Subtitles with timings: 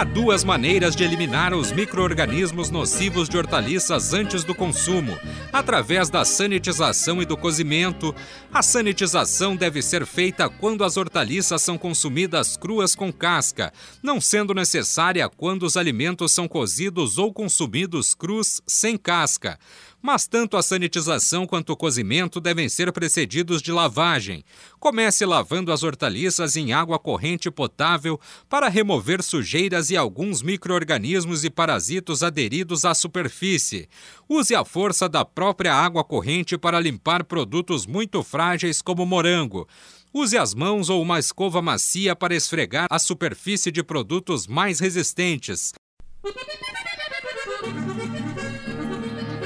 [0.00, 5.14] Há duas maneiras de eliminar os micro-organismos nocivos de hortaliças antes do consumo:
[5.52, 8.14] através da sanitização e do cozimento.
[8.50, 14.54] A sanitização deve ser feita quando as hortaliças são consumidas cruas com casca, não sendo
[14.54, 19.58] necessária quando os alimentos são cozidos ou consumidos crus sem casca
[20.02, 24.44] mas tanto a sanitização quanto o cozimento devem ser precedidos de lavagem.
[24.78, 28.18] Comece lavando as hortaliças em água corrente potável
[28.48, 33.88] para remover sujeiras e alguns micro-organismos e parasitos aderidos à superfície.
[34.28, 39.68] Use a força da própria água corrente para limpar produtos muito frágeis como morango.
[40.12, 45.72] Use as mãos ou uma escova macia para esfregar a superfície de produtos mais resistentes.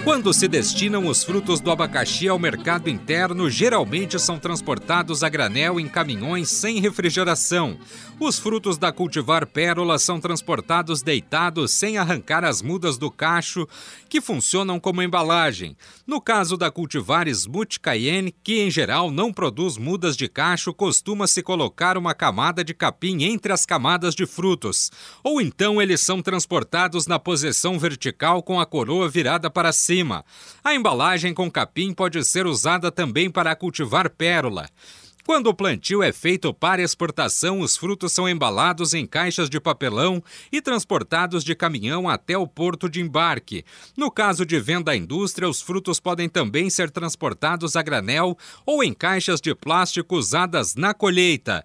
[0.05, 5.80] Quando se destinam os frutos do abacaxi ao mercado interno, geralmente são transportados a granel
[5.80, 7.78] em caminhões sem refrigeração.
[8.20, 13.66] Os frutos da cultivar pérola são transportados deitados sem arrancar as mudas do cacho,
[14.06, 15.75] que funcionam como embalagem.
[16.06, 21.42] No caso da cultivar Smooth Cayenne, que em geral não produz mudas de cacho, costuma-se
[21.42, 24.91] colocar uma camada de capim entre as camadas de frutos.
[25.22, 30.25] Ou então eles são transportados na posição vertical com a coroa virada para cima cima.
[30.64, 34.69] A embalagem com capim pode ser usada também para cultivar pérola.
[35.25, 40.22] Quando o plantio é feito para exportação, os frutos são embalados em caixas de papelão
[40.53, 43.65] e transportados de caminhão até o porto de embarque.
[43.97, 48.84] No caso de venda à indústria, os frutos podem também ser transportados a granel ou
[48.84, 51.62] em caixas de plástico usadas na colheita.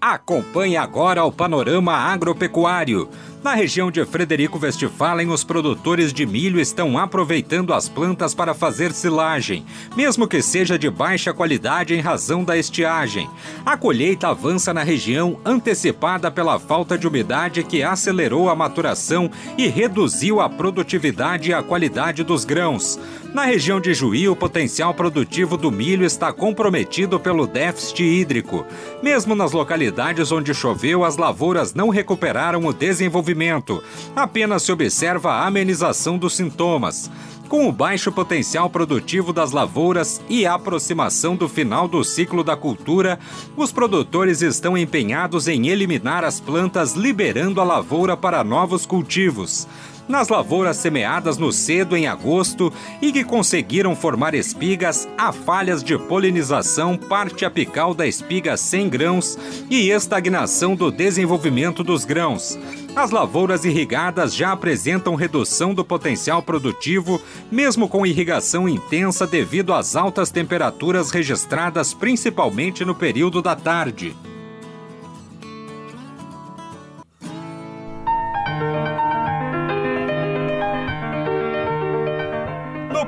[0.00, 3.10] Acompanhe agora o panorama agropecuário.
[3.42, 8.92] Na região de Frederico Westphalen, os produtores de milho estão aproveitando as plantas para fazer
[8.92, 9.64] silagem,
[9.96, 13.30] mesmo que seja de baixa qualidade em razão da estiagem.
[13.64, 19.68] A colheita avança na região, antecipada pela falta de umidade que acelerou a maturação e
[19.68, 22.98] reduziu a produtividade e a qualidade dos grãos.
[23.34, 28.64] Na região de Juí, o potencial produtivo do milho está comprometido pelo déficit hídrico.
[29.02, 33.82] Mesmo nas localidades onde choveu, as lavouras não recuperaram o desenvolvimento.
[34.16, 37.10] Apenas se observa a amenização dos sintomas.
[37.50, 42.56] Com o baixo potencial produtivo das lavouras e a aproximação do final do ciclo da
[42.56, 43.18] cultura,
[43.56, 49.66] os produtores estão empenhados em eliminar as plantas, liberando a lavoura para novos cultivos
[50.08, 55.98] nas lavouras semeadas no cedo em agosto e que conseguiram formar espigas, há falhas de
[55.98, 59.38] polinização, parte apical da espiga sem grãos
[59.70, 62.58] e estagnação do desenvolvimento dos grãos.
[62.96, 67.20] As lavouras irrigadas já apresentam redução do potencial produtivo,
[67.50, 74.16] mesmo com irrigação intensa devido às altas temperaturas registradas principalmente no período da tarde.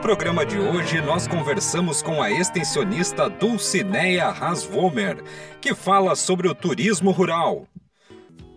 [0.00, 5.22] Programa de hoje, nós conversamos com a extensionista Dulcineia Rasvomer,
[5.60, 7.66] que fala sobre o turismo rural.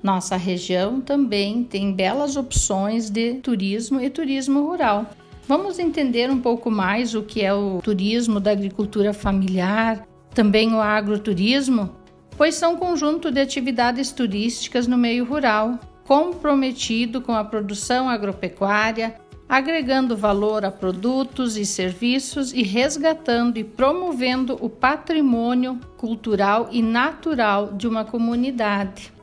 [0.02, 5.06] Nossa região também tem belas opções de turismo e turismo rural.
[5.46, 10.80] Vamos entender um pouco mais o que é o turismo da agricultura familiar, também o
[10.80, 11.94] agroturismo,
[12.38, 19.16] pois são um conjunto de atividades turísticas no meio rural, comprometido com a produção agropecuária,
[19.48, 27.74] agregando valor a produtos e serviços e resgatando e promovendo o patrimônio cultural e natural
[27.74, 29.13] de uma comunidade.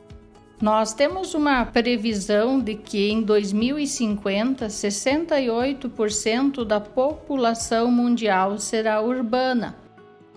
[0.61, 9.75] Nós temos uma previsão de que em 2050, 68% da população mundial será urbana.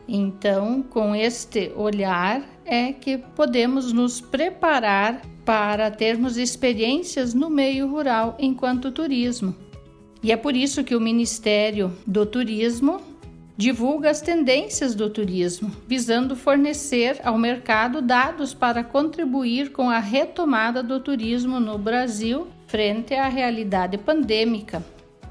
[0.09, 8.35] Então, com este olhar, é que podemos nos preparar para termos experiências no meio rural
[8.39, 9.55] enquanto turismo.
[10.25, 12.99] E é por isso que o Ministério do Turismo
[13.59, 20.83] divulga as tendências do turismo, visando fornecer ao mercado dados para contribuir com a retomada
[20.83, 24.83] do turismo no Brasil frente à realidade pandêmica.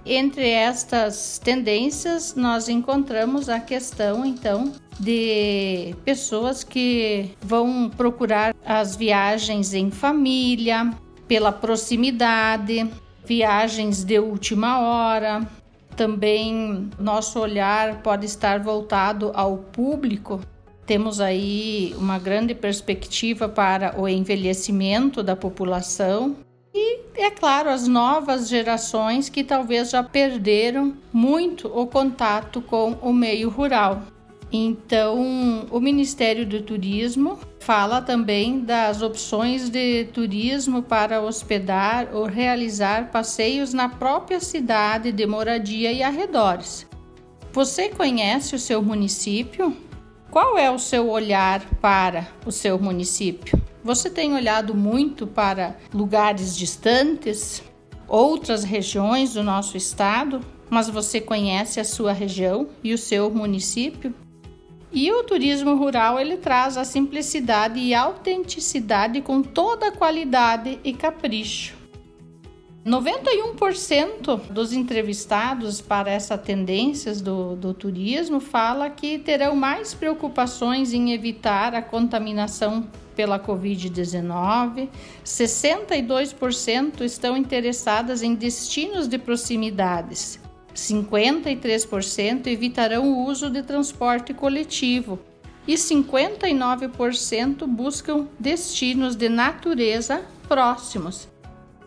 [0.06, 9.74] Entre estas tendências, nós encontramos a questão, então, de pessoas que vão procurar as viagens
[9.74, 10.94] em família,
[11.28, 12.88] pela proximidade,
[13.26, 15.48] viagens de última hora.
[15.96, 20.42] Também nosso olhar pode estar voltado ao público.
[20.86, 26.36] Temos aí uma grande perspectiva para o envelhecimento da população
[26.74, 33.14] e, é claro, as novas gerações que talvez já perderam muito o contato com o
[33.14, 34.02] meio rural.
[34.52, 43.10] Então, o Ministério do Turismo fala também das opções de turismo para hospedar ou realizar
[43.10, 46.86] passeios na própria cidade de moradia e arredores.
[47.54, 49.78] Você conhece o seu município?
[50.30, 53.62] Qual é o seu olhar para o seu município?
[53.82, 57.64] Você tem olhado muito para lugares distantes,
[58.10, 64.14] outras regiões do nosso estado, mas você conhece a sua região e o seu município?
[64.96, 70.94] E o turismo rural ele traz a simplicidade e autenticidade com toda a qualidade e
[70.94, 71.76] capricho.
[72.86, 81.12] 91% dos entrevistados para essas tendências do, do turismo fala que terão mais preocupações em
[81.12, 84.90] evitar a contaminação pela Covid-19.
[85.26, 90.43] 62% estão interessadas em destinos de proximidades
[90.74, 95.20] 53% evitarão o uso de transporte coletivo
[95.68, 101.28] e 59% buscam destinos de natureza próximos.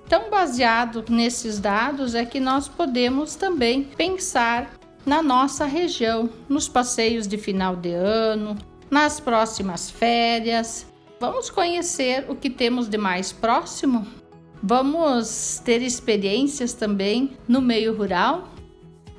[0.06, 4.72] Então, baseado nesses dados, é que nós podemos também pensar
[5.04, 8.56] na nossa região, nos passeios de final de ano,
[8.90, 10.86] nas próximas férias.
[11.20, 14.06] Vamos conhecer o que temos de mais próximo?
[14.62, 18.48] Vamos ter experiências também no meio rural?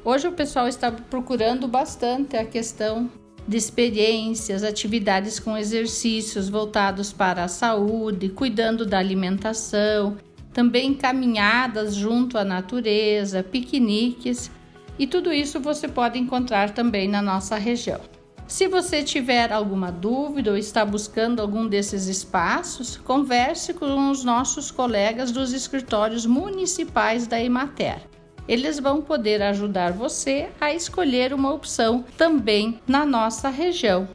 [0.10, 3.12] Hoje o pessoal está procurando bastante a questão
[3.46, 10.16] de experiências, atividades com exercícios voltados para a saúde, cuidando da alimentação,
[10.54, 14.50] também caminhadas junto à natureza, piqueniques,
[14.98, 18.00] e tudo isso você pode encontrar também na nossa região.
[18.48, 24.72] Se você tiver alguma dúvida ou está buscando algum desses espaços, converse com os nossos
[24.72, 28.00] colegas dos escritórios municipais da Emater
[28.48, 34.08] eles vão poder ajudar você a escolher uma opção também na nossa região.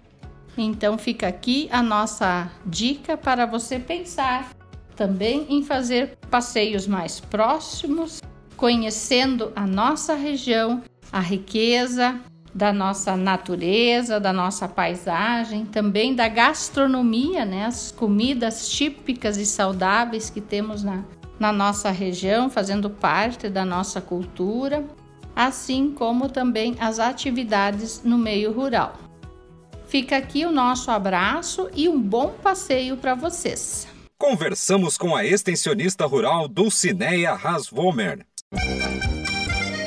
[0.57, 4.51] Então fica aqui a nossa dica para você pensar
[4.95, 8.21] também em fazer passeios mais próximos,
[8.57, 12.21] conhecendo a nossa região, a riqueza
[12.55, 17.65] da nossa natureza, da nossa paisagem, também da gastronomia, né?
[17.65, 21.03] As comidas típicas e saudáveis que temos na
[21.43, 24.85] na nossa região, fazendo parte da nossa cultura,
[25.35, 28.97] assim como também as atividades no meio rural.
[29.89, 33.89] Fica aqui o nosso abraço e um bom passeio para vocês.
[34.17, 38.25] Conversamos com a extensionista rural Dulcineia Hasvomer.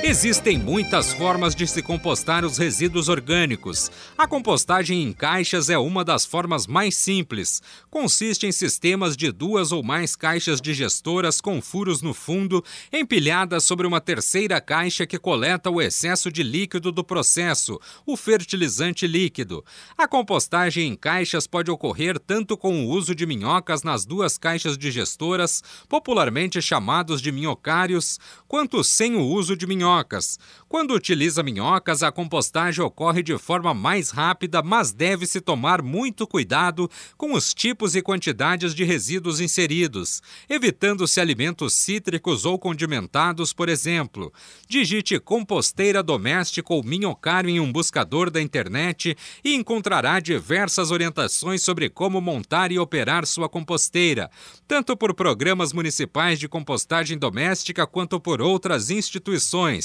[0.07, 3.89] Existem muitas formas de se compostar os resíduos orgânicos.
[4.15, 7.59] A compostagem em caixas é uma das formas mais simples.
[7.89, 12.63] Consiste em sistemas de duas ou mais caixas digestoras com furos no fundo,
[12.93, 19.07] empilhadas sobre uma terceira caixa que coleta o excesso de líquido do processo, o fertilizante
[19.07, 19.65] líquido.
[19.97, 24.77] A compostagem em caixas pode ocorrer tanto com o uso de minhocas nas duas caixas
[24.77, 30.37] digestoras, popularmente chamados de minhocários, quanto sem o uso de minhocas minhocas.
[30.67, 36.89] Quando utiliza minhocas, a compostagem ocorre de forma mais rápida, mas deve-se tomar muito cuidado
[37.17, 44.33] com os tipos e quantidades de resíduos inseridos, evitando-se alimentos cítricos ou condimentados, por exemplo.
[44.67, 51.89] Digite composteira doméstica ou minhocário em um buscador da internet e encontrará diversas orientações sobre
[51.89, 54.29] como montar e operar sua composteira,
[54.67, 59.84] tanto por programas municipais de compostagem doméstica quanto por outras instituições.